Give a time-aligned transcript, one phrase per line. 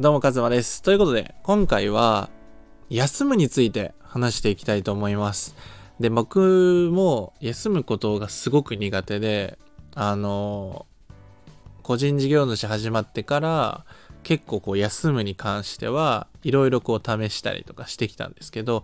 [0.00, 0.80] どうも、かずまです。
[0.80, 2.30] ということで、今回は、
[2.88, 5.56] 休むについて話していきたいと思います。
[5.98, 9.58] で、僕も休むことがすごく苦手で、
[9.96, 10.86] あの、
[11.82, 13.84] 個人事業主始まってから、
[14.22, 18.82] 結構こう休むに関してはいろいろこう試したりとかしてきたんですけど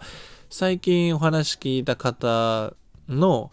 [0.49, 2.73] 最近お話聞いた方
[3.09, 3.51] の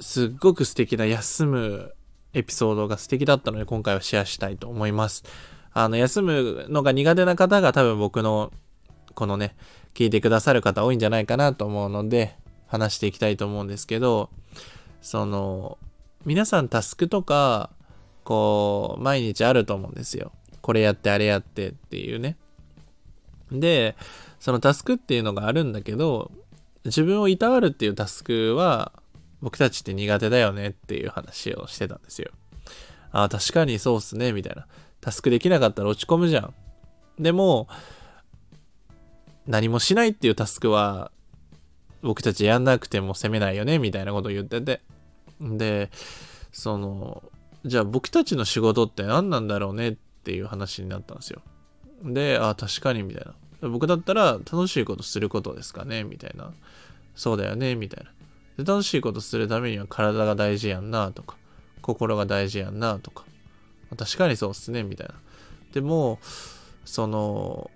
[0.00, 1.94] すっごく素敵な休む
[2.34, 5.24] エピソードが素敵だったので今回はシェアしたいと思います。
[5.72, 8.52] あの休むのが苦手な方が多分僕の
[9.14, 9.56] このね
[9.94, 12.36] 聞いてくださる方多いんじゃないかなと思うので
[12.66, 14.30] 話していきたいと思うんですけど
[15.00, 15.78] その
[16.24, 17.70] 皆さんタスクとか
[18.24, 20.32] こう毎日あると思うんですよ。
[20.60, 22.36] これやってあれやってっていうね。
[23.50, 23.96] で、
[24.38, 26.30] そのタスクっていうのがあるんだけど、
[26.84, 28.92] 自分をいたわるっていうタスクは
[29.40, 32.30] 僕たちって苦手だよねっていう話をしてたんですよ。
[33.12, 34.66] ああ、確かにそうっすね、みたいな。
[35.00, 36.54] タスクできなかったら落ち込むじゃん。
[37.18, 37.68] でも、
[39.46, 41.10] 何もしないっていうタスクは
[42.02, 44.80] 僕たちやんなくても責めないよね、みたいなことを言ってて。
[45.40, 45.90] で、
[46.52, 47.22] その、
[47.64, 49.96] じゃあ僕たちの仕事って何なんだろうねっ
[50.28, 51.40] っていう話になったんですよ。
[52.04, 53.24] で、あ、確かにみたい
[53.62, 53.68] な。
[53.70, 56.52] 僕だったら楽しいことすることですかねみたいな。
[57.14, 58.10] そうだよねみたいな。
[58.62, 61.36] で楽しいことするためには体が大事やんなとか、
[61.80, 63.24] 心が大事やんなとか。
[63.96, 65.14] 確かにそうっすねみたいな。
[65.72, 66.18] でも、
[66.84, 67.70] その、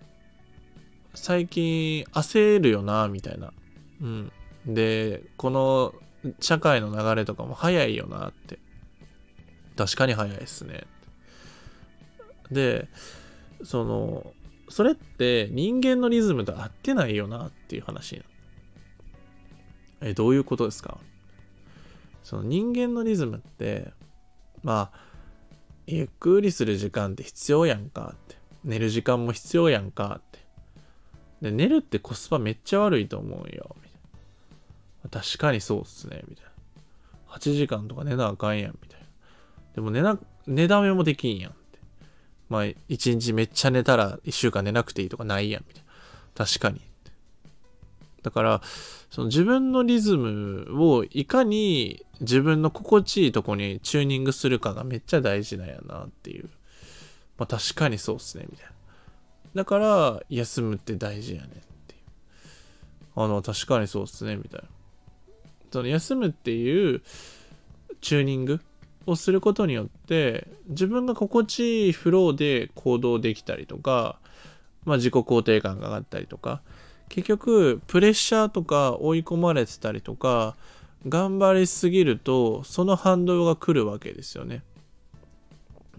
[1.14, 3.52] 最近焦るよなみたいな。
[4.00, 4.33] うん。
[4.66, 5.94] で、この
[6.40, 8.58] 社会の流れとかも早いよなって。
[9.77, 10.84] 確かに早いっすね。
[12.50, 12.88] で、
[13.64, 14.33] その、
[14.68, 18.22] それって人間のリズムと合ってないよなっていう話に
[20.00, 20.98] なえ、どういうことですか？
[22.22, 23.92] その人間のリズムって、
[24.62, 25.11] まあ、
[25.86, 28.36] ゆっくりする時間って必要やんかって。
[28.64, 30.39] 寝る時間も必要やんかって。
[31.42, 33.77] で、寝るってコスパめっちゃ悪いと思うよ。
[33.83, 34.01] みたい
[35.05, 36.23] な確かにそうっすね。
[36.29, 36.52] みたいな。
[37.36, 38.79] 8時間とか寝なあかんやん。
[38.80, 39.06] みたいな。
[39.74, 41.55] でも寝な、寝だめもできんやん。
[42.48, 46.46] まあ、一日めっちゃ寝たら一週間寝なくていいとかないやん、みたいな。
[46.46, 46.80] 確かに。
[48.22, 48.62] だから、
[49.10, 56.48] その自分のリズムをいかに自分の心地いいとこにチューニングするかがめっちゃ大事なんやなっていう。
[57.38, 58.72] まあ確かにそうっすね、みたいな。
[59.55, 61.50] だから、休むって大事やねっ
[61.86, 62.00] ていう。
[63.16, 64.68] あの、確かにそうっすね、みたいな。
[65.72, 67.02] その休むっていう
[68.02, 68.61] チューニング
[69.06, 74.18] をすることによって自分が心地いいフローで行動できたりとか、
[74.84, 76.61] まあ、自己肯定感が上がったりとか
[77.08, 80.57] 結局プレッシャーとか追い込まれてたりとか
[81.08, 84.63] 頑張りすぎるとその反動が来るわけですよね。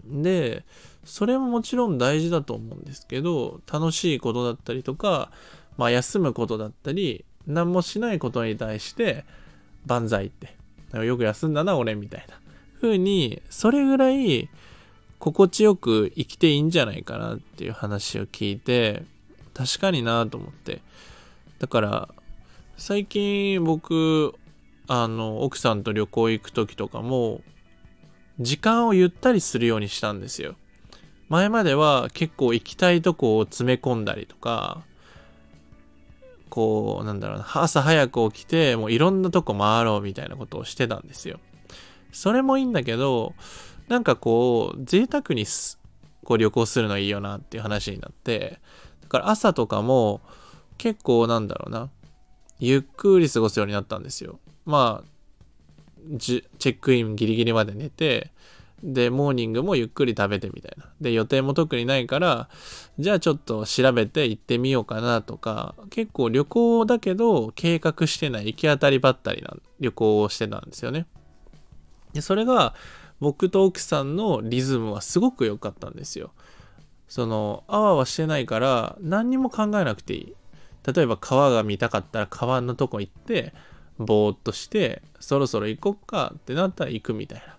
[0.06, 0.64] で
[1.04, 5.30] それももちろん大事だと思うんですけど楽しいことだったりとか、
[5.76, 9.24] まあ、休むことだったり何もしないことに対して
[9.86, 10.54] 万歳って
[11.04, 12.38] よく休んだな俺みたいな
[12.84, 14.48] 風に、それぐらい
[15.18, 19.04] 心地よく生きていいんじゃないかなっていう話を聞いて、
[19.54, 20.82] 確かになと思って。
[21.58, 22.08] だから、
[22.76, 24.34] 最近僕、
[24.88, 27.40] あの、奥さんと旅行行く時とかも、
[28.40, 30.56] 時間をゆったりするようにしたんですよ。
[31.28, 34.82] 前までは結構行きたいとこを詰め込んだりとか、
[36.50, 41.40] こう、なんだろうな、朝早く起きて、もういろんなとこ回ろうみたいなことをしてたんですよ。
[42.12, 43.34] それもいいんだけど、
[43.88, 45.46] なんかこう、贅沢に
[46.24, 48.60] こう旅行するのいいよなっていう話になって、
[49.14, 50.20] から朝とかも
[50.76, 51.88] 結構なんだろうな、
[52.58, 54.40] ゆっくり過ごすようになったんですよ。
[54.66, 58.32] まあ、チェックインギリギリまで寝て、
[58.82, 60.90] で、モーニングもゆっくり食べてみたいな。
[61.00, 62.48] で、予定も特にないから、
[62.98, 71.06] じゃあちょっと調べて行ってみようかなとか、結構旅行だけど計画してない行き当たりばったりな旅行をしてたんですよね。
[72.12, 72.74] で、それが
[73.20, 76.32] 僕と奥さんのリズムはすごく良かったんですよ。
[77.14, 80.34] その、あわあわしてないから何にも考えなくていい。
[80.84, 83.54] 例えば川が見たかったら川のとこ行って、
[83.98, 87.56] ぼーっとして、そろそろ行こっかってなったら行くみたいな。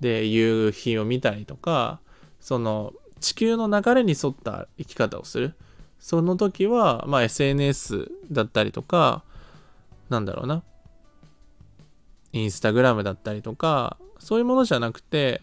[0.00, 2.00] で、夕日を見たりとか、
[2.40, 5.54] その地球の流れに沿った生き方をする。
[6.00, 9.22] その時は、まあ SNS だったりとか、
[10.08, 10.64] なんだろうな。
[12.32, 15.42] インスタグラムだったりとか、そういうものじゃなくて、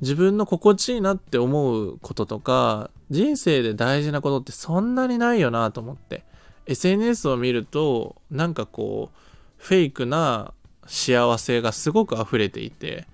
[0.00, 6.24] 自分の心地いいなって思うこととか、人生で大事なことってそんなにないよなと思って。
[6.66, 9.18] SNS を見ると、なんかこう、
[9.56, 10.52] フェイクな
[10.86, 13.06] 幸せがすごく溢れていて、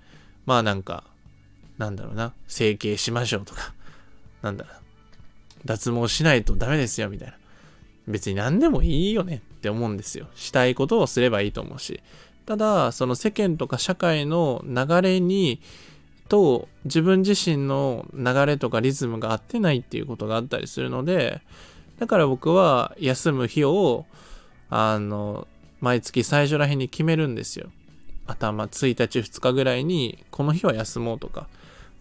[0.44, 1.04] まあなんか、
[1.78, 3.72] なんだろうな、整形しましょうとか、
[4.42, 4.74] なんだろう、
[5.64, 7.34] 脱毛しないとダメですよ、みたいな。
[8.06, 10.26] 別に何でもいいよねって思うんですよ。
[10.34, 12.02] したいことをすればいいと思うし。
[12.44, 15.60] ただ、その世間とか社会の流れに、
[16.34, 21.42] と自分自身の流れとかリズムが合ってないっていうことがあったりするので、
[22.00, 24.04] だから僕は休む日を、
[24.68, 25.46] あの、
[25.80, 27.70] 毎月最初ら辺に決めるんですよ。
[28.26, 31.46] 頭1日2日ぐらいに、この日は休もうとか、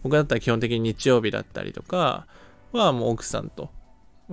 [0.02, 2.26] 僕だったら基本的に日曜日だったりとか
[2.72, 3.70] はもう奥さんと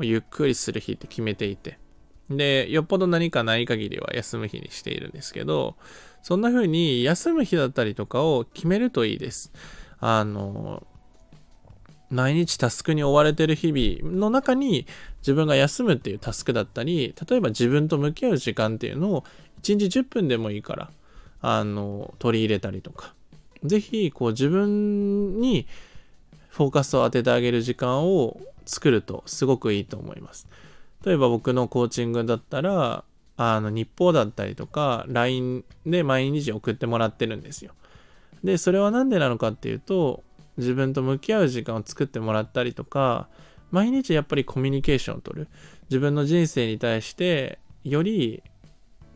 [0.01, 1.77] ゆっくりする日って決めていて、
[2.27, 5.75] で、よっぽど何かない限りは休む日にしているんですけど、
[6.23, 9.51] そんな風に休む日だったりとかを決めるといいです。
[10.01, 10.85] あの、
[12.09, 14.85] 毎日タスクに追われてる日々の中に
[15.19, 19.23] 自分が休むっていうタスクだったり、例えば自分と向き合う時間っていうのを
[19.63, 20.89] 1日10分でもいいから、
[21.41, 23.13] あの、取り入れたりとか、
[23.63, 25.67] ぜひ、こう自分に
[26.49, 30.47] フォーカスを当ててあげる時間を作るとすごくいいと思います。
[31.05, 33.03] 例えば僕のコーチングだったら、
[33.37, 37.71] あの日報だったりとか LINE で毎日送ってもらってるんですよ。
[38.43, 40.23] で、それは何でなのかっていうと、
[40.57, 43.27] 自分と向き合う時間を作ってもらったりとか、
[43.71, 45.47] 毎日やっぱりコミュニケーションをとる。
[45.89, 48.43] 自分の人生に対してより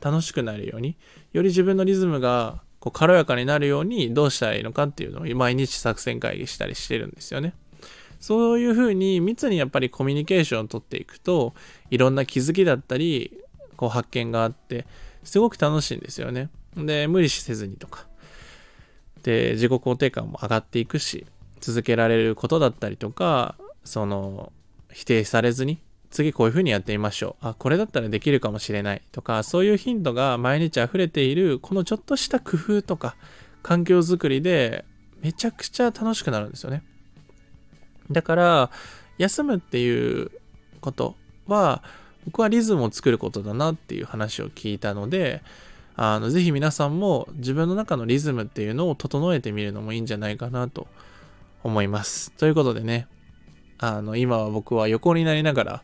[0.02, 0.98] 楽しくなるように、
[1.34, 7.54] より自分のリズムがこう軽やかになるようにどうしたらいいのかっていうのを毎日作戦会議したりしてるんですよね。
[8.20, 11.54] そういうふうに密にやっぱりコミュニケーションをとっていくと、
[11.90, 13.40] いろんな気づきだったり、
[13.76, 14.86] こう発見があって、
[15.24, 16.50] すごく楽しいんですよね。
[16.76, 18.08] で、無理しせずにとか。
[19.26, 21.26] で、自己肯定感も上がっていくし、
[21.60, 24.54] 続けられることだったりとか、その、
[24.94, 25.80] 否定されずに、
[26.12, 27.48] 次こういうふうにやってみましょう。
[27.48, 33.16] あ、これだったらできるかもしれないとか、そういうヒントが毎日溢れている、このちょっとした工夫とか、
[33.64, 34.86] 環境づくりで、
[35.22, 36.84] めちゃくちゃ楽しくなるんですよね。
[38.12, 38.72] だから、
[39.18, 40.30] 休むっていう
[40.82, 41.16] こと
[41.48, 41.82] は、
[42.26, 45.42] 僕はリズムを作ることだなっていう話を聞いたので、
[45.98, 50.88] あの、ぜひ皆さんも自分の中のリズムっていうのを整えてみるのもいいんじゃないかなと
[51.64, 52.32] 思います。
[52.34, 53.08] ということでね、
[53.78, 55.84] あの、今は僕は横になりながら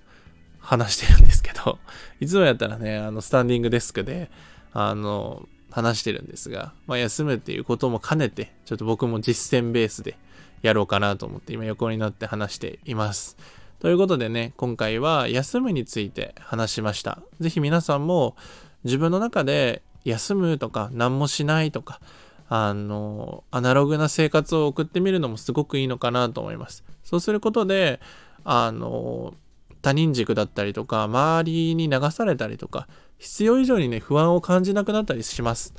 [0.60, 1.80] 話してるんですけど、
[2.20, 4.30] いつもやったらね、あの、スタンディングデスクで、
[4.74, 10.18] あの、話してるんですが、まあ、休むっていうことも兼ねて、ちょっと僕も実践ベースで
[10.62, 13.38] やろうかなと思って今横になって話しています。
[13.80, 17.20] ということでね、今回は休むについて話しました。
[17.40, 18.36] ぜひ皆さんも
[18.84, 22.00] 自分の中で休むとか何もしないとか、
[22.50, 26.84] あの、アナログな生活を送ってみるのもすごくいいのかなと思います。
[27.04, 28.00] そうすることで、
[28.44, 29.34] あの、
[29.82, 32.88] 他人軸だったりとか、周りに流されたりとか、
[33.18, 35.74] 必要以上にね、不安を感じなくなったりします。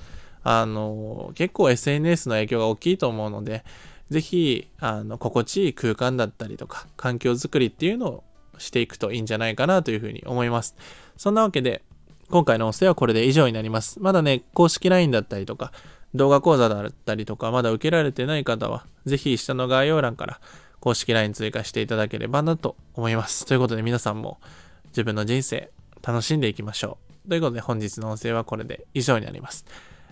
[0.44, 3.64] あの、結構 SNS の影響が大きいと思うので、
[4.10, 8.24] ぜひ、あの、心地いい空間だったりとか、環境づくりっていうのを
[8.58, 10.74] していくといいんじゃないかなというふうに思います。
[11.16, 11.82] そんなわけで、
[12.32, 14.00] 今回の音声はこれで以上になります。
[14.00, 15.70] まだね、公式 LINE だったりとか、
[16.14, 20.40] 動画講座だったりとか、まだ受けられてない方は、ぜひ下の概要欄から
[20.80, 23.44] 公式 LINE 追加していただければなと思います。
[23.44, 24.40] ということで皆さんも
[24.86, 25.70] 自分の人生
[26.02, 26.96] 楽しんでいきましょ
[27.26, 27.28] う。
[27.28, 29.66] ということで本日の音声はこれで以上になります。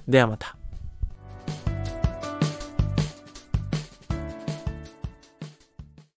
[0.06, 0.59] ではまた。